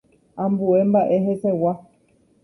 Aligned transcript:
Ambue 0.43 0.79
mba'e 0.93 1.17
hesegua. 1.27 1.73